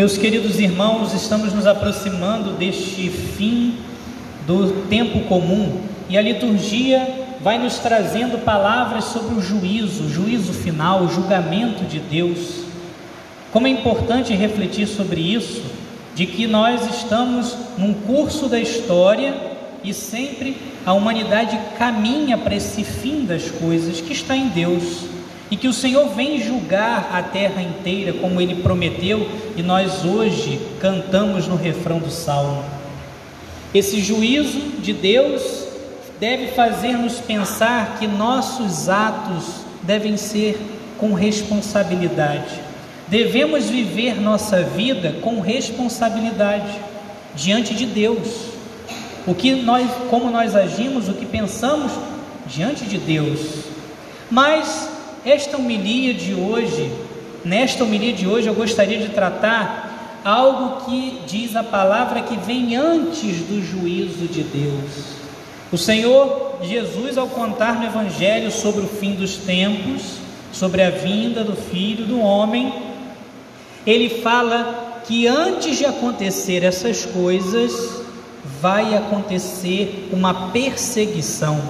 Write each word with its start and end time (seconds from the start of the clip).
Meus 0.00 0.16
queridos 0.16 0.58
irmãos, 0.58 1.12
estamos 1.12 1.52
nos 1.52 1.66
aproximando 1.66 2.52
deste 2.52 3.10
fim 3.10 3.74
do 4.46 4.86
tempo 4.88 5.28
comum 5.28 5.78
e 6.08 6.16
a 6.16 6.22
liturgia 6.22 7.26
vai 7.42 7.58
nos 7.58 7.78
trazendo 7.80 8.42
palavras 8.42 9.04
sobre 9.04 9.34
o 9.34 9.42
juízo, 9.42 10.04
o 10.04 10.08
juízo 10.08 10.54
final, 10.54 11.02
o 11.02 11.10
julgamento 11.10 11.84
de 11.84 11.98
Deus. 11.98 12.62
Como 13.52 13.66
é 13.66 13.70
importante 13.70 14.32
refletir 14.32 14.86
sobre 14.86 15.20
isso, 15.20 15.62
de 16.14 16.24
que 16.24 16.46
nós 16.46 16.88
estamos 16.88 17.54
num 17.76 17.92
curso 17.92 18.48
da 18.48 18.58
história 18.58 19.34
e 19.84 19.92
sempre 19.92 20.56
a 20.86 20.94
humanidade 20.94 21.60
caminha 21.76 22.38
para 22.38 22.54
esse 22.54 22.84
fim 22.84 23.26
das 23.26 23.50
coisas 23.50 24.00
que 24.00 24.14
está 24.14 24.34
em 24.34 24.48
Deus 24.48 25.19
e 25.50 25.56
que 25.56 25.66
o 25.66 25.72
Senhor 25.72 26.08
vem 26.10 26.40
julgar 26.40 27.10
a 27.12 27.22
terra 27.22 27.60
inteira 27.60 28.12
como 28.12 28.40
ele 28.40 28.62
prometeu 28.62 29.28
e 29.56 29.62
nós 29.62 30.04
hoje 30.04 30.60
cantamos 30.80 31.48
no 31.48 31.56
refrão 31.56 31.98
do 31.98 32.10
salmo. 32.10 32.64
Esse 33.74 34.00
juízo 34.00 34.58
de 34.80 34.92
Deus 34.92 35.64
deve 36.20 36.48
fazer-nos 36.48 37.18
pensar 37.18 37.96
que 37.98 38.06
nossos 38.06 38.88
atos 38.88 39.44
devem 39.82 40.16
ser 40.16 40.60
com 40.98 41.14
responsabilidade. 41.14 42.60
Devemos 43.08 43.64
viver 43.64 44.20
nossa 44.20 44.62
vida 44.62 45.16
com 45.22 45.40
responsabilidade 45.40 46.78
diante 47.34 47.74
de 47.74 47.86
Deus. 47.86 48.50
O 49.26 49.34
que 49.34 49.52
nós, 49.52 49.88
como 50.08 50.30
nós 50.30 50.54
agimos, 50.54 51.08
o 51.08 51.14
que 51.14 51.26
pensamos 51.26 51.90
diante 52.46 52.84
de 52.84 52.98
Deus. 52.98 53.40
Mas 54.30 54.89
esta 55.24 55.56
homilia 55.56 56.14
de 56.14 56.34
hoje, 56.34 56.90
nesta 57.44 57.84
homilia 57.84 58.12
de 58.12 58.26
hoje, 58.26 58.46
eu 58.46 58.54
gostaria 58.54 58.98
de 58.98 59.08
tratar 59.08 60.20
algo 60.24 60.84
que 60.84 61.20
diz 61.26 61.56
a 61.56 61.62
palavra 61.62 62.22
que 62.22 62.36
vem 62.36 62.76
antes 62.76 63.38
do 63.40 63.62
juízo 63.62 64.26
de 64.26 64.42
Deus. 64.42 65.20
O 65.72 65.78
Senhor 65.78 66.58
Jesus, 66.62 67.16
ao 67.16 67.28
contar 67.28 67.78
no 67.78 67.86
Evangelho 67.86 68.50
sobre 68.50 68.82
o 68.82 68.88
fim 68.88 69.14
dos 69.14 69.36
tempos, 69.36 70.02
sobre 70.52 70.82
a 70.82 70.90
vinda 70.90 71.44
do 71.44 71.54
Filho 71.54 72.04
do 72.04 72.20
Homem, 72.20 72.72
ele 73.86 74.08
fala 74.20 75.02
que 75.06 75.26
antes 75.26 75.78
de 75.78 75.86
acontecer 75.86 76.64
essas 76.64 77.06
coisas, 77.06 78.00
vai 78.60 78.94
acontecer 78.94 80.08
uma 80.12 80.50
perseguição. 80.50 81.60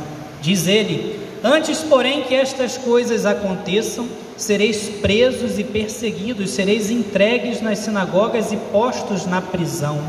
Diz 0.41 0.67
ele: 0.67 1.21
Antes, 1.43 1.79
porém, 1.79 2.23
que 2.23 2.35
estas 2.35 2.77
coisas 2.77 3.25
aconteçam, 3.25 4.07
sereis 4.37 4.91
presos 5.01 5.59
e 5.59 5.65
perseguidos, 5.65 6.51
sereis 6.51 6.91
entregues 6.91 7.63
nas 7.63 7.79
sinagogas 7.79 8.53
e 8.53 8.57
postos 8.57 9.25
na 9.25 9.41
prisão. 9.41 10.03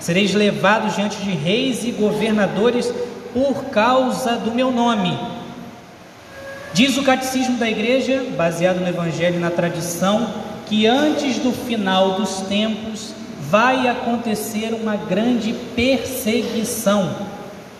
Sereis 0.00 0.32
levados 0.34 0.94
diante 0.94 1.16
de 1.16 1.30
reis 1.30 1.82
e 1.82 1.90
governadores 1.90 2.92
por 3.34 3.64
causa 3.64 4.36
do 4.36 4.52
meu 4.52 4.70
nome. 4.70 5.18
Diz 6.72 6.96
o 6.96 7.02
catecismo 7.02 7.58
da 7.58 7.68
igreja, 7.68 8.24
baseado 8.36 8.78
no 8.78 8.88
evangelho 8.88 9.36
e 9.36 9.40
na 9.40 9.50
tradição, 9.50 10.32
que 10.66 10.86
antes 10.86 11.38
do 11.38 11.50
final 11.50 12.12
dos 12.12 12.42
tempos 12.42 13.12
vai 13.50 13.88
acontecer 13.88 14.72
uma 14.74 14.94
grande 14.94 15.52
perseguição. 15.74 17.16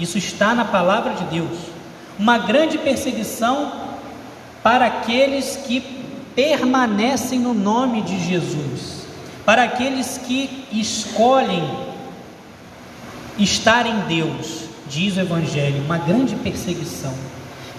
Isso 0.01 0.19
está 0.19 0.53
na 0.53 0.65
palavra 0.65 1.15
de 1.15 1.25
Deus 1.27 1.78
uma 2.19 2.39
grande 2.39 2.77
perseguição 2.79 3.73
para 4.63 4.87
aqueles 4.87 5.57
que 5.57 5.81
permanecem 6.35 7.39
no 7.39 7.55
nome 7.55 8.03
de 8.03 8.19
Jesus, 8.27 9.07
para 9.45 9.65
aqueles 9.65 10.19
que 10.19 10.65
escolhem 10.73 11.69
estar 13.39 13.87
em 13.87 14.01
Deus, 14.01 14.65
diz 14.89 15.17
o 15.17 15.21
Evangelho, 15.21 15.83
uma 15.85 15.99
grande 15.99 16.35
perseguição, 16.37 17.15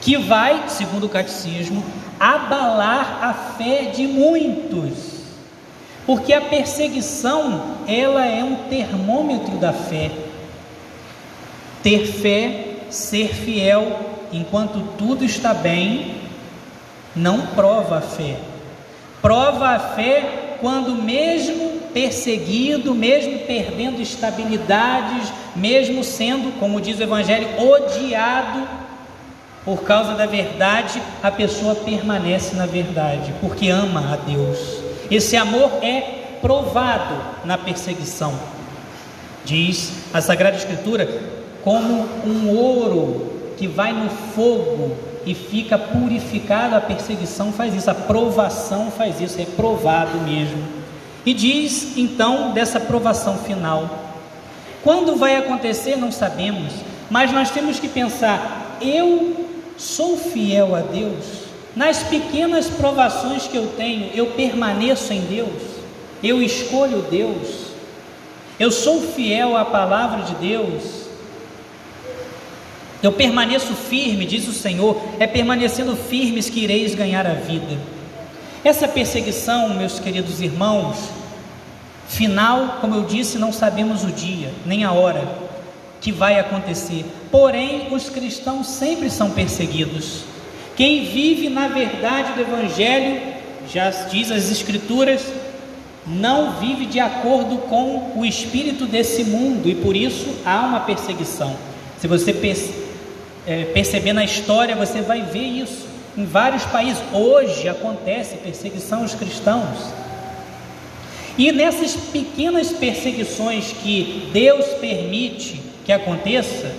que 0.01 0.17
vai, 0.17 0.69
segundo 0.69 1.05
o 1.05 1.09
catecismo, 1.09 1.83
abalar 2.19 3.19
a 3.21 3.33
fé 3.33 3.85
de 3.85 4.07
muitos, 4.07 5.19
porque 6.05 6.33
a 6.33 6.41
perseguição 6.41 7.77
ela 7.87 8.25
é 8.25 8.43
um 8.43 8.55
termômetro 8.69 9.57
da 9.57 9.71
fé. 9.71 10.11
Ter 11.83 12.07
fé, 12.07 12.77
ser 12.89 13.33
fiel 13.33 14.18
enquanto 14.31 14.79
tudo 14.97 15.23
está 15.23 15.53
bem, 15.53 16.15
não 17.15 17.47
prova 17.47 17.97
a 17.97 18.01
fé. 18.01 18.37
Prova 19.21 19.69
a 19.69 19.79
fé 19.79 20.57
quando, 20.61 20.95
mesmo 20.95 21.79
perseguido, 21.93 22.93
mesmo 22.93 23.39
perdendo 23.39 24.01
estabilidades, 24.01 25.31
mesmo 25.55 26.03
sendo, 26.03 26.57
como 26.59 26.79
diz 26.79 26.99
o 26.99 27.03
Evangelho, 27.03 27.47
odiado 27.59 28.67
por 29.65 29.83
causa 29.83 30.13
da 30.13 30.25
verdade, 30.25 31.01
a 31.21 31.29
pessoa 31.29 31.75
permanece 31.75 32.55
na 32.55 32.65
verdade, 32.65 33.33
porque 33.41 33.69
ama 33.69 34.13
a 34.13 34.15
Deus. 34.15 34.57
Esse 35.11 35.35
amor 35.35 35.83
é 35.83 36.37
provado 36.41 37.15
na 37.43 37.57
perseguição. 37.57 38.33
Diz 39.43 39.91
a 40.13 40.21
Sagrada 40.21 40.57
Escritura, 40.57 41.07
como 41.63 42.07
um 42.25 42.55
ouro 42.55 43.28
que 43.59 43.67
vai 43.67 43.91
no 43.91 44.09
fogo 44.09 44.95
e 45.25 45.35
fica 45.35 45.77
purificado, 45.77 46.75
a 46.75 46.81
perseguição 46.81 47.51
faz 47.51 47.75
isso, 47.75 47.91
a 47.91 47.93
provação 47.93 48.89
faz 48.89 49.19
isso, 49.19 49.39
é 49.39 49.45
provado 49.45 50.17
mesmo. 50.21 50.63
E 51.25 51.33
diz 51.33 51.97
então 51.97 52.53
dessa 52.53 52.79
provação 52.79 53.37
final. 53.37 54.15
Quando 54.81 55.17
vai 55.17 55.35
acontecer, 55.35 55.97
não 55.97 56.09
sabemos, 56.09 56.71
mas 57.09 57.33
nós 57.33 57.51
temos 57.51 57.79
que 57.79 57.89
pensar: 57.89 58.77
eu 58.81 59.45
sou 59.77 60.17
fiel 60.17 60.73
a 60.73 60.79
Deus? 60.79 61.49
Nas 61.75 62.01
pequenas 62.01 62.67
provações 62.67 63.45
que 63.45 63.57
eu 63.57 63.67
tenho, 63.75 64.09
eu 64.15 64.27
permaneço 64.27 65.11
em 65.11 65.21
Deus? 65.21 65.61
Eu 66.23 66.41
escolho 66.41 67.05
Deus? 67.11 67.67
Eu 68.57 68.71
sou 68.71 69.01
fiel 69.01 69.55
à 69.55 69.65
palavra 69.65 70.23
de 70.23 70.35
Deus? 70.35 71.08
Eu 73.01 73.13
permaneço 73.13 73.73
firme, 73.73 74.25
diz 74.25 74.47
o 74.47 74.53
Senhor, 74.53 75.01
é 75.19 75.25
permanecendo 75.25 75.95
firmes 75.95 76.49
que 76.49 76.61
ireis 76.61 76.93
ganhar 76.93 77.25
a 77.25 77.33
vida. 77.33 77.77
Essa 78.63 78.87
perseguição, 78.87 79.69
meus 79.69 79.99
queridos 79.99 80.41
irmãos, 80.41 80.97
final, 82.09 82.79
como 82.81 82.95
eu 82.95 83.03
disse, 83.03 83.37
não 83.37 83.53
sabemos 83.53 84.03
o 84.03 84.11
dia, 84.11 84.51
nem 84.65 84.83
a 84.83 84.91
hora 84.91 85.49
que 86.01 86.11
vai 86.11 86.39
acontecer. 86.39 87.05
Porém, 87.31 87.87
os 87.91 88.09
cristãos 88.09 88.67
sempre 88.67 89.09
são 89.09 89.31
perseguidos. 89.31 90.23
Quem 90.75 91.05
vive 91.05 91.49
na 91.49 91.67
verdade 91.69 92.33
do 92.33 92.41
Evangelho, 92.41 93.21
já 93.71 93.89
diz 93.89 94.31
as 94.31 94.49
Escrituras, 94.51 95.21
não 96.05 96.59
vive 96.59 96.85
de 96.85 96.99
acordo 96.99 97.57
com 97.59 98.13
o 98.15 98.25
espírito 98.25 98.85
desse 98.85 99.23
mundo 99.23 99.69
e 99.69 99.75
por 99.75 99.95
isso 99.95 100.27
há 100.45 100.65
uma 100.65 100.79
perseguição. 100.81 101.55
Se 101.99 102.07
você 102.07 102.33
é, 103.47 103.65
perceber 103.65 104.13
na 104.13 104.23
história, 104.23 104.75
você 104.75 105.01
vai 105.01 105.21
ver 105.21 105.43
isso. 105.43 105.87
Em 106.17 106.25
vários 106.25 106.65
países, 106.65 107.01
hoje 107.13 107.67
acontece 107.69 108.35
perseguição 108.37 109.01
aos 109.01 109.15
cristãos. 109.15 109.77
E 111.37 111.51
nessas 111.51 111.95
pequenas 111.95 112.71
perseguições 112.71 113.71
que 113.71 114.29
Deus 114.33 114.65
permite 114.81 115.61
que 115.85 115.93
aconteça, 115.93 116.75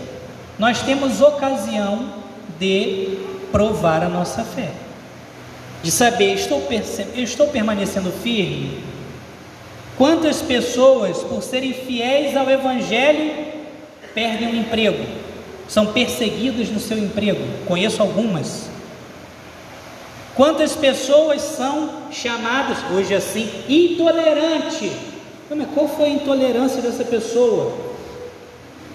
nós 0.58 0.82
temos 0.82 1.22
ocasião 1.22 2.12
de 2.58 3.18
provar 3.50 4.02
a 4.02 4.08
nossa 4.08 4.44
fé. 4.44 4.68
De 5.82 5.90
saber, 5.90 6.34
estou, 6.34 6.62
estou 7.16 7.48
permanecendo 7.48 8.12
firme? 8.12 8.82
Quantas 9.96 10.42
pessoas, 10.42 11.18
por 11.22 11.42
serem 11.42 11.72
fiéis 11.72 12.36
ao 12.36 12.48
Evangelho, 12.50 13.32
perdem 14.14 14.48
o 14.48 14.56
emprego? 14.56 15.19
São 15.70 15.86
perseguidos 15.86 16.68
no 16.68 16.80
seu 16.80 16.98
emprego. 16.98 17.40
Conheço 17.64 18.02
algumas. 18.02 18.68
Quantas 20.34 20.74
pessoas 20.74 21.40
são 21.42 21.90
chamadas 22.10 22.78
hoje 22.92 23.14
assim 23.14 23.48
intolerante? 23.68 24.90
Mas 25.48 25.68
qual 25.72 25.86
foi 25.86 26.06
a 26.06 26.10
intolerância 26.10 26.82
dessa 26.82 27.04
pessoa? 27.04 27.72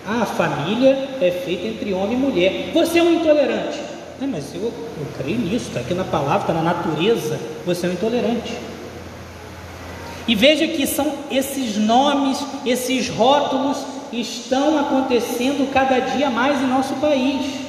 Ah, 0.05 0.23
a 0.23 0.25
família 0.25 1.09
é 1.21 1.31
feita 1.31 1.65
entre 1.65 1.93
homem 1.93 2.17
e 2.17 2.19
mulher. 2.19 2.71
Você 2.73 2.99
é 2.99 3.03
um 3.03 3.13
intolerante. 3.13 3.79
Mas 4.19 4.53
eu, 4.53 4.63
eu 4.63 5.07
creio 5.17 5.39
nisso, 5.39 5.67
está 5.69 5.79
aqui 5.79 5.93
na 5.93 6.03
palavra, 6.03 6.41
está 6.41 6.53
na 6.53 6.61
natureza. 6.61 7.39
Você 7.65 7.85
é 7.85 7.89
um 7.89 7.93
intolerante. 7.93 8.53
E 10.27 10.35
veja 10.35 10.67
que 10.67 10.85
são 10.85 11.13
esses 11.31 11.77
nomes, 11.77 12.37
esses 12.65 13.07
rótulos 13.07 13.94
estão 14.21 14.79
acontecendo 14.79 15.71
cada 15.71 15.99
dia 15.99 16.29
mais 16.29 16.61
em 16.61 16.67
nosso 16.67 16.95
país. 16.95 17.65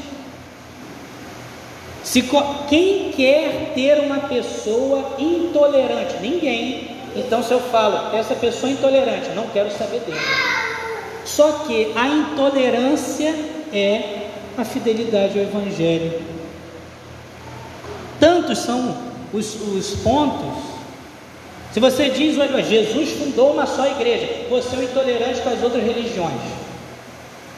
Se, 2.02 2.22
quem 2.68 3.10
quer 3.12 3.72
ter 3.74 4.00
uma 4.00 4.20
pessoa 4.20 5.16
intolerante? 5.18 6.16
Ninguém. 6.20 6.96
Então, 7.16 7.42
se 7.42 7.52
eu 7.52 7.60
falo, 7.60 8.16
essa 8.16 8.34
pessoa 8.34 8.70
é 8.70 8.74
intolerante, 8.74 9.30
não 9.30 9.48
quero 9.48 9.70
saber 9.70 10.00
dele. 10.00 10.20
Só 11.24 11.64
que 11.66 11.92
a 11.96 12.06
intolerância 12.06 13.34
é 13.72 14.28
a 14.56 14.64
fidelidade 14.64 15.38
ao 15.38 15.44
Evangelho. 15.44 16.22
Tantos 18.20 18.58
são 18.58 18.96
os, 19.32 19.54
os 19.54 19.96
pontos. 20.02 20.65
Se 21.76 21.80
você 21.80 22.08
diz, 22.08 22.38
olha, 22.38 22.62
Jesus 22.62 23.10
fundou 23.10 23.52
uma 23.52 23.66
só 23.66 23.86
igreja, 23.86 24.46
você 24.48 24.74
é 24.74 24.78
um 24.78 24.82
intolerante 24.84 25.42
com 25.42 25.50
as 25.50 25.62
outras 25.62 25.84
religiões. 25.84 26.40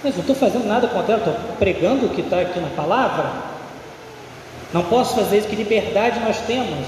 Mas 0.03 0.15
não 0.15 0.23
estou 0.23 0.35
fazendo 0.35 0.67
nada 0.67 0.89
contra 0.89 1.15
ela, 1.15 1.25
estou 1.25 1.57
pregando 1.57 2.07
o 2.07 2.09
que 2.09 2.23
está 2.23 2.41
aqui 2.41 2.59
na 2.59 2.71
palavra. 2.71 3.31
Não 4.75 4.83
posso 4.83 5.15
fazer 5.15 5.39
isso, 5.39 5.47
que 5.47 5.55
liberdade 5.55 6.19
nós 6.19 6.37
temos. 6.49 6.85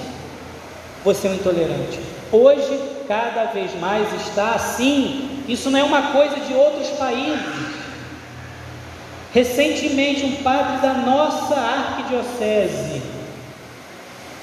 Você 1.05 1.29
é 1.29 1.31
um 1.31 1.35
intolerante. 1.35 2.00
Hoje, 2.32 2.81
cada 3.06 3.44
vez 3.44 3.79
mais 3.79 4.12
está 4.27 4.55
assim. 4.56 5.44
Isso 5.47 5.71
não 5.71 5.79
é 5.79 5.85
uma 5.85 6.11
coisa 6.11 6.35
de 6.35 6.53
outros 6.53 6.88
países. 6.99 7.47
Recentemente, 9.32 10.25
um 10.25 10.43
padre 10.43 10.79
da 10.79 10.94
nossa 10.94 11.55
arquidiocese 11.55 13.00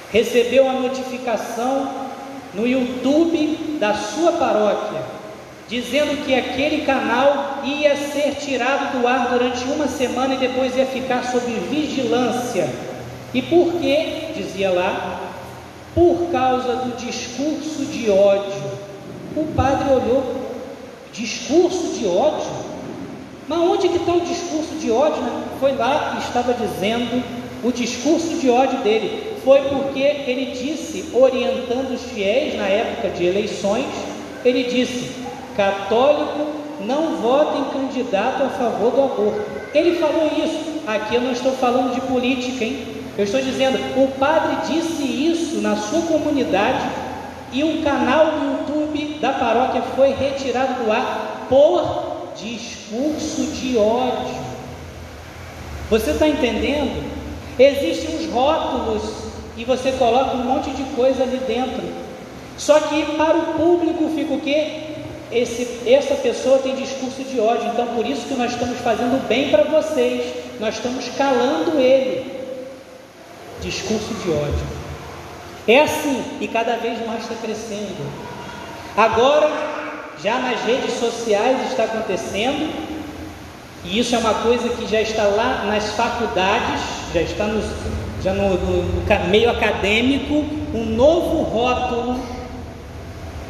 recebeu 0.10 0.70
a 0.70 0.72
notificação 0.72 2.07
no 2.54 2.68
YouTube 2.68 3.78
da 3.80 3.94
sua 3.94 4.34
paróquia, 4.34 5.02
dizendo 5.68 6.26
que 6.26 6.34
aquele 6.34 6.86
canal 6.86 7.60
ia 7.64 7.96
ser 7.96 8.36
tirado 8.36 9.00
do 9.00 9.08
ar 9.08 9.30
durante 9.30 9.64
uma 9.66 9.88
semana 9.88 10.36
e 10.36 10.38
depois 10.38 10.76
ia 10.76 10.86
ficar 10.86 11.24
sob 11.24 11.46
vigilância. 11.70 12.70
E 13.34 13.42
por 13.42 13.74
quê? 13.74 14.30
Dizia 14.36 14.72
lá, 14.72 15.20
por 15.94 16.30
causa 16.32 16.76
do 16.78 16.96
discurso 16.96 17.86
de 17.86 18.10
ódio. 18.10 18.78
O 19.36 19.46
padre 19.56 19.94
olhou, 19.94 20.36
discurso 21.12 22.00
de 22.00 22.08
ódio? 22.08 22.68
Mas 23.48 23.60
onde 23.60 23.90
que 23.90 23.98
está 23.98 24.14
o 24.14 24.22
discurso 24.22 24.76
de 24.76 24.92
ódio? 24.92 25.22
Né? 25.22 25.44
Foi 25.60 25.74
lá 25.76 26.12
que 26.16 26.28
estava 26.28 26.54
dizendo 26.54 27.24
o 27.64 27.72
discurso 27.72 28.38
de 28.40 28.50
ódio 28.50 28.80
dele. 28.80 29.37
Foi 29.44 29.62
porque 29.62 30.00
ele 30.00 30.52
disse, 30.52 31.10
orientando 31.14 31.94
os 31.94 32.04
fiéis 32.04 32.56
na 32.56 32.68
época 32.68 33.10
de 33.10 33.26
eleições, 33.26 33.88
ele 34.44 34.64
disse: 34.64 35.12
católico 35.56 36.48
não 36.86 37.18
vota 37.18 37.58
em 37.58 37.80
candidato 37.80 38.44
a 38.44 38.50
favor 38.50 38.92
do 38.92 39.04
aborto. 39.04 39.42
Ele 39.74 39.98
falou 40.00 40.30
isso. 40.38 40.78
Aqui 40.86 41.16
eu 41.16 41.22
não 41.22 41.32
estou 41.32 41.52
falando 41.54 41.94
de 41.94 42.02
política, 42.02 42.64
hein? 42.64 42.86
Eu 43.18 43.24
estou 43.24 43.42
dizendo, 43.42 43.78
o 44.02 44.08
padre 44.20 44.58
disse 44.68 45.04
isso 45.04 45.60
na 45.60 45.76
sua 45.76 46.02
comunidade 46.04 46.88
e 47.52 47.64
o 47.64 47.82
canal 47.82 48.32
do 48.32 48.46
YouTube 48.52 49.18
da 49.20 49.34
paróquia 49.34 49.82
foi 49.96 50.14
retirado 50.14 50.84
do 50.84 50.92
ar 50.92 51.48
por 51.50 52.34
discurso 52.36 53.42
de 53.54 53.76
ódio. 53.76 54.36
Você 55.90 56.12
está 56.12 56.28
entendendo? 56.28 57.04
Existem 57.58 58.18
uns 58.18 58.32
rótulos 58.32 59.27
e 59.58 59.66
você 59.66 59.92
coloca 59.94 60.38
um 60.38 60.44
monte 60.44 60.70
de 60.70 60.84
coisa 60.96 61.24
ali 61.24 61.40
dentro. 61.40 61.84
Só 62.58 62.80
que 62.80 63.04
para 63.18 63.38
o 63.38 63.54
público 63.54 64.10
fica 64.16 64.34
o 64.34 64.40
quê? 64.40 64.84
Esse, 65.32 65.82
essa 65.86 66.16
pessoa 66.16 66.60
tem 66.60 66.76
discurso 66.76 67.24
de 67.24 67.40
ódio, 67.40 67.70
então 67.74 67.88
por 67.88 68.06
isso 68.06 68.28
que 68.28 68.36
nós 68.36 68.52
estamos 68.52 68.78
fazendo 68.80 69.28
bem 69.28 69.50
para 69.50 69.64
vocês, 69.64 70.34
nós 70.60 70.76
estamos 70.76 71.10
calando 71.18 71.80
ele. 71.80 72.32
Discurso 73.62 74.14
de 74.24 74.32
ódio. 74.32 74.78
É 75.68 75.82
assim, 75.82 76.24
e 76.40 76.48
cada 76.48 76.78
vez 76.78 77.06
mais 77.06 77.24
está 77.24 77.36
crescendo. 77.36 78.10
Agora, 78.96 79.52
já 80.24 80.40
nas 80.40 80.62
redes 80.62 80.94
sociais 80.98 81.70
está 81.70 81.84
acontecendo, 81.84 82.72
e 83.84 84.00
isso 84.00 84.16
é 84.16 84.18
uma 84.18 84.36
coisa 84.36 84.70
que 84.70 84.88
já 84.88 85.02
está 85.02 85.24
lá 85.24 85.66
nas 85.66 85.92
faculdades, 85.92 86.82
já 87.14 87.22
está 87.22 87.46
no, 87.46 87.62
já 88.24 88.34
no, 88.34 88.56
no, 88.56 88.84
no 88.84 89.28
meio 89.30 89.52
acadêmico, 89.52 90.44
um 90.74 90.86
novo 90.86 91.44
rótulo 91.44 92.20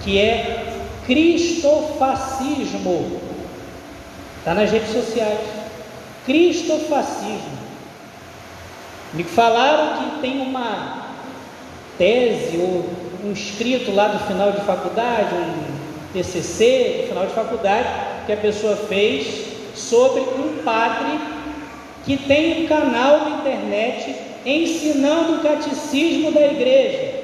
que 0.03 0.19
é 0.19 0.65
cristofascismo. 1.05 3.21
Está 4.39 4.53
nas 4.53 4.69
redes 4.71 4.91
sociais. 4.91 5.39
Cristofascismo. 6.25 7.57
Me 9.13 9.23
falaram 9.23 10.03
que 10.03 10.19
tem 10.21 10.41
uma 10.41 11.13
tese 11.97 12.57
ou 12.57 12.89
um 13.23 13.31
escrito 13.31 13.93
lá 13.93 14.09
do 14.09 14.19
final 14.27 14.51
de 14.51 14.59
faculdade, 14.61 15.33
um 15.33 15.77
TCC, 16.13 16.99
no 17.01 17.07
final 17.07 17.25
de 17.25 17.33
faculdade, 17.33 17.87
que 18.25 18.33
a 18.33 18.37
pessoa 18.37 18.75
fez 18.75 19.47
sobre 19.75 20.21
um 20.21 20.61
padre 20.63 21.19
que 22.05 22.17
tem 22.17 22.63
um 22.63 22.67
canal 22.67 23.29
na 23.29 23.37
internet 23.37 24.26
ensinando 24.47 25.33
o 25.33 25.39
catecismo 25.41 26.31
da 26.31 26.39
igreja, 26.39 27.15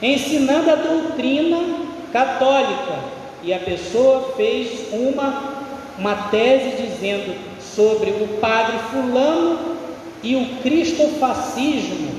ensinando 0.00 0.70
a 0.70 0.76
doutrina 0.76 1.58
católica. 2.10 3.18
E 3.42 3.52
a 3.52 3.58
pessoa 3.58 4.32
fez 4.34 4.88
uma, 4.90 5.66
uma 5.98 6.14
tese 6.30 6.82
dizendo 6.82 7.36
sobre 7.60 8.10
o 8.10 8.38
padre 8.40 8.78
fulano 8.90 9.76
e 10.22 10.34
o 10.34 10.62
cristofascismo. 10.62 12.18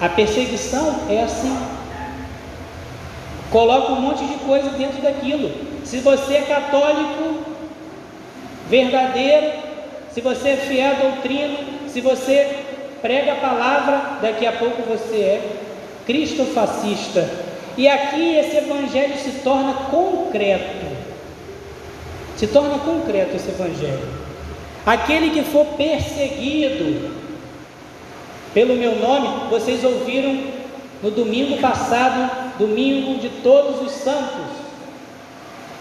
A 0.00 0.08
perseguição 0.08 1.02
é 1.08 1.22
assim. 1.22 1.56
Coloca 3.52 3.92
um 3.92 4.00
monte 4.00 4.24
de 4.24 4.34
coisa 4.44 4.70
dentro 4.70 5.00
daquilo. 5.00 5.52
Se 5.84 5.98
você 5.98 6.34
é 6.34 6.42
católico 6.42 7.44
verdadeiro, 8.68 9.61
se 10.14 10.20
você 10.20 10.50
é 10.50 10.56
fiel 10.56 10.90
à 10.90 10.94
doutrina, 10.94 11.58
se 11.88 12.00
você 12.00 12.56
prega 13.00 13.32
a 13.32 13.36
palavra, 13.36 14.18
daqui 14.20 14.46
a 14.46 14.52
pouco 14.52 14.82
você 14.82 15.16
é 15.16 15.50
cristofascista. 16.06 17.28
E 17.76 17.88
aqui 17.88 18.36
esse 18.36 18.56
evangelho 18.56 19.16
se 19.18 19.30
torna 19.42 19.72
concreto. 19.90 20.86
Se 22.36 22.46
torna 22.46 22.78
concreto 22.78 23.36
esse 23.36 23.48
evangelho. 23.48 24.08
Aquele 24.84 25.30
que 25.30 25.42
for 25.42 25.64
perseguido 25.76 27.10
pelo 28.52 28.74
meu 28.74 28.96
nome, 28.96 29.48
vocês 29.48 29.82
ouviram 29.82 30.38
no 31.02 31.10
domingo 31.10 31.58
passado 31.58 32.52
domingo 32.58 33.18
de 33.18 33.28
todos 33.42 33.80
os 33.80 33.92
santos. 33.92 34.51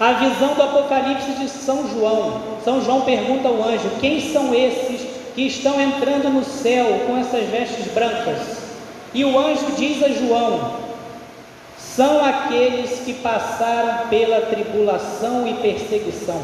A 0.01 0.13
visão 0.13 0.55
do 0.55 0.63
Apocalipse 0.63 1.31
de 1.33 1.47
São 1.47 1.87
João. 1.87 2.41
São 2.63 2.83
João 2.83 3.01
pergunta 3.01 3.47
ao 3.47 3.63
anjo: 3.63 3.87
Quem 3.99 4.33
são 4.33 4.51
esses 4.51 5.07
que 5.35 5.43
estão 5.43 5.79
entrando 5.79 6.27
no 6.27 6.43
céu 6.43 7.03
com 7.05 7.15
essas 7.19 7.47
vestes 7.49 7.85
brancas? 7.93 8.63
E 9.13 9.23
o 9.23 9.37
anjo 9.37 9.67
diz 9.77 10.01
a 10.01 10.09
João: 10.09 10.77
São 11.77 12.25
aqueles 12.25 13.01
que 13.05 13.13
passaram 13.13 14.07
pela 14.07 14.41
tribulação 14.41 15.47
e 15.47 15.53
perseguição 15.61 16.41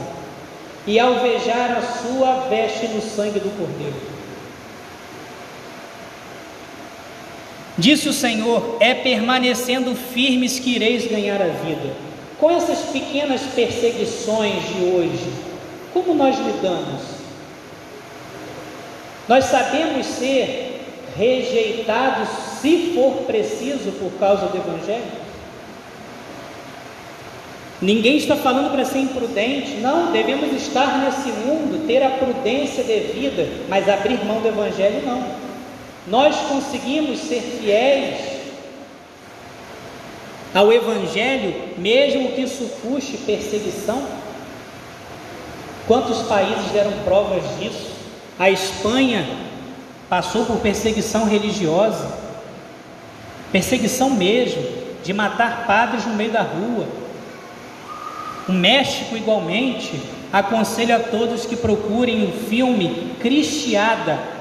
e 0.86 1.00
alvejaram 1.00 1.80
a 1.80 1.82
sua 1.82 2.48
veste 2.52 2.90
no 2.90 3.02
sangue 3.02 3.40
do 3.40 3.50
Cordeiro. 3.58 4.00
Disse 7.76 8.08
o 8.08 8.14
Senhor: 8.14 8.78
É 8.80 8.94
permanecendo 8.94 9.96
firmes 9.96 10.60
que 10.60 10.76
ireis 10.76 11.08
ganhar 11.08 11.42
a 11.42 11.48
vida. 11.48 12.07
Com 12.40 12.52
essas 12.52 12.80
pequenas 12.92 13.42
perseguições 13.56 14.64
de 14.70 14.84
hoje, 14.84 15.32
como 15.94 16.14
nós 16.14 16.38
lidamos? 16.38 17.02
Nós 19.28 19.46
sabemos 19.46 20.06
ser 20.06 20.86
rejeitados, 21.18 22.30
se 22.62 22.94
for 22.94 23.24
preciso, 23.26 23.92
por 24.00 24.12
causa 24.20 24.46
do 24.48 24.58
Evangelho? 24.58 25.28
Ninguém 27.82 28.18
está 28.18 28.36
falando 28.36 28.72
para 28.72 28.86
ser 28.86 29.00
imprudente, 29.00 29.76
não, 29.76 30.12
devemos 30.12 30.52
estar 30.54 31.00
nesse 31.00 31.30
mundo, 31.30 31.86
ter 31.86 32.02
a 32.02 32.10
prudência 32.10 32.84
devida, 32.84 33.48
mas 33.68 33.90
abrir 33.90 34.24
mão 34.26 34.42
do 34.42 34.48
Evangelho 34.48 35.06
não. 35.06 35.24
Nós 36.08 36.36
conseguimos 36.48 37.20
ser 37.20 37.42
fiéis 37.42 38.27
ao 40.54 40.72
Evangelho, 40.72 41.54
mesmo 41.78 42.32
que 42.32 42.42
isso 42.42 42.70
puxe 42.82 43.18
perseguição? 43.18 44.04
Quantos 45.88 46.24
países 46.24 46.72
deram 46.72 46.92
provas 47.06 47.44
disso? 47.60 47.92
A 48.38 48.50
Espanha 48.50 49.26
passou 50.10 50.46
por 50.46 50.58
perseguição 50.58 51.26
religiosa, 51.26 52.12
perseguição 53.52 54.10
mesmo, 54.10 54.62
de 55.04 55.14
matar 55.14 55.66
padres 55.66 56.06
no 56.06 56.14
meio 56.14 56.32
da 56.32 56.42
rua. 56.42 56.88
O 58.48 58.52
México, 58.52 59.16
igualmente, 59.16 60.00
aconselho 60.32 60.96
a 60.96 61.00
todos 61.00 61.46
que 61.46 61.56
procurem 61.56 62.26
o 62.26 62.32
filme 62.32 63.14
Cristiada, 63.20 64.37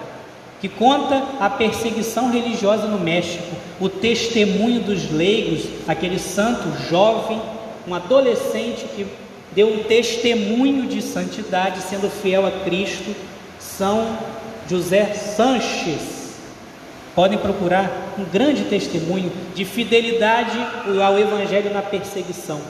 que 0.60 0.68
conta 0.68 1.22
a 1.38 1.50
perseguição 1.50 2.30
religiosa 2.30 2.86
no 2.86 2.98
México, 2.98 3.54
o 3.80 3.88
testemunho 3.88 4.80
dos 4.80 5.10
leigos, 5.10 5.64
aquele 5.86 6.18
santo 6.18 6.64
jovem, 6.88 7.40
um 7.86 7.94
adolescente 7.94 8.84
que 8.94 9.06
deu 9.54 9.68
um 9.68 9.84
testemunho 9.84 10.86
de 10.86 11.02
santidade, 11.02 11.80
sendo 11.82 12.10
fiel 12.10 12.46
a 12.46 12.50
Cristo, 12.50 13.14
São 13.58 14.18
José 14.68 15.14
Sanches. 15.14 16.16
Podem 17.14 17.38
procurar 17.38 18.14
um 18.18 18.24
grande 18.24 18.64
testemunho 18.64 19.32
de 19.54 19.64
fidelidade 19.64 20.58
ao 21.02 21.18
Evangelho 21.18 21.72
na 21.72 21.80
perseguição. 21.80 22.60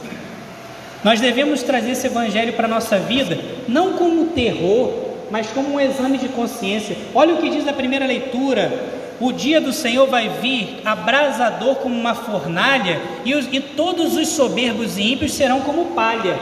Nós 1.02 1.20
devemos 1.20 1.62
trazer 1.62 1.92
esse 1.92 2.06
Evangelho 2.06 2.52
para 2.52 2.66
a 2.66 2.70
nossa 2.70 2.98
vida, 2.98 3.38
não 3.68 3.94
como 3.94 4.26
terror, 4.26 5.05
mas 5.30 5.48
como 5.48 5.74
um 5.74 5.80
exame 5.80 6.18
de 6.18 6.28
consciência. 6.28 6.96
Olha 7.14 7.34
o 7.34 7.38
que 7.38 7.50
diz 7.50 7.66
a 7.66 7.72
primeira 7.72 8.06
leitura: 8.06 9.06
o 9.20 9.32
dia 9.32 9.60
do 9.60 9.72
Senhor 9.72 10.06
vai 10.06 10.28
vir 10.28 10.80
abrasador 10.84 11.76
como 11.76 11.94
uma 11.94 12.14
fornalha, 12.14 13.00
e, 13.24 13.34
os, 13.34 13.46
e 13.50 13.60
todos 13.60 14.16
os 14.16 14.28
soberbos 14.28 14.98
e 14.98 15.12
ímpios 15.12 15.32
serão 15.32 15.60
como 15.60 15.86
palha. 15.86 16.38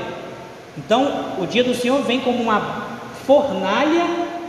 Então, 0.76 1.36
o 1.38 1.46
dia 1.46 1.62
do 1.62 1.74
Senhor 1.74 2.02
vem 2.02 2.20
como 2.20 2.42
uma 2.42 2.86
fornalha, 3.26 4.06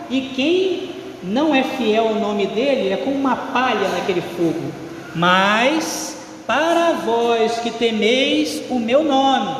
e 0.10 0.22
quem 0.36 0.90
não 1.24 1.54
é 1.54 1.64
fiel 1.64 2.08
ao 2.10 2.16
nome 2.16 2.48
dele 2.48 2.92
é 2.92 2.98
como 2.98 3.16
uma 3.16 3.36
palha 3.36 3.90
naquele 3.90 4.22
fogo. 4.22 4.72
Mas 5.14 6.18
para 6.46 6.94
vós 6.94 7.60
que 7.60 7.72
temeis 7.72 8.62
o 8.70 8.80
meu 8.80 9.04
nome, 9.04 9.56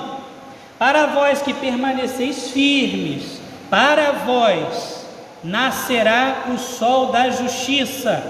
para 0.78 1.08
vós 1.08 1.42
que 1.42 1.54
permaneceis 1.54 2.52
firmes, 2.52 3.35
para 3.70 4.12
vós 4.12 5.06
nascerá 5.44 6.46
o 6.54 6.58
sol 6.58 7.12
da 7.12 7.30
justiça, 7.30 8.24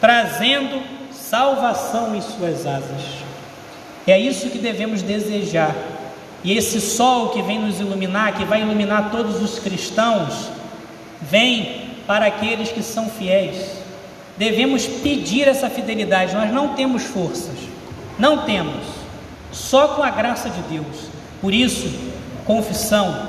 trazendo 0.00 0.82
salvação 1.12 2.14
em 2.16 2.22
suas 2.22 2.66
asas. 2.66 3.02
É 4.06 4.18
isso 4.18 4.48
que 4.48 4.58
devemos 4.58 5.02
desejar. 5.02 5.74
E 6.42 6.56
esse 6.56 6.80
sol 6.80 7.30
que 7.30 7.42
vem 7.42 7.58
nos 7.58 7.78
iluminar, 7.80 8.34
que 8.34 8.44
vai 8.44 8.62
iluminar 8.62 9.10
todos 9.10 9.42
os 9.42 9.58
cristãos, 9.58 10.48
vem 11.20 11.88
para 12.06 12.26
aqueles 12.26 12.70
que 12.70 12.82
são 12.82 13.10
fiéis. 13.10 13.78
Devemos 14.38 14.86
pedir 14.86 15.46
essa 15.46 15.68
fidelidade. 15.68 16.34
Nós 16.34 16.50
não 16.50 16.68
temos 16.74 17.02
forças, 17.02 17.56
não 18.18 18.46
temos, 18.46 18.84
só 19.52 19.88
com 19.88 20.02
a 20.02 20.10
graça 20.10 20.48
de 20.48 20.62
Deus. 20.62 21.08
Por 21.40 21.52
isso, 21.52 21.92
confissão, 22.46 23.27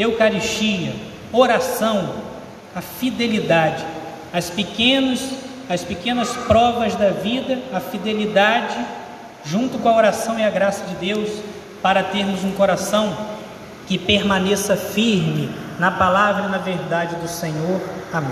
Eucaristia, 0.00 0.94
oração, 1.32 2.14
a 2.74 2.80
fidelidade, 2.80 3.84
as 4.32 4.48
pequenos, 4.48 5.20
as 5.68 5.84
pequenas 5.84 6.32
provas 6.48 6.94
da 6.94 7.10
vida, 7.10 7.58
a 7.72 7.80
fidelidade 7.80 8.78
junto 9.44 9.78
com 9.78 9.88
a 9.88 9.96
oração 9.96 10.38
e 10.38 10.44
a 10.44 10.50
graça 10.50 10.84
de 10.86 10.94
Deus 10.94 11.30
para 11.82 12.02
termos 12.02 12.44
um 12.44 12.52
coração 12.52 13.16
que 13.86 13.98
permaneça 13.98 14.76
firme 14.76 15.50
na 15.78 15.90
palavra 15.90 16.44
e 16.44 16.48
na 16.48 16.58
verdade 16.58 17.16
do 17.16 17.28
Senhor. 17.28 17.80
Amém. 18.12 18.30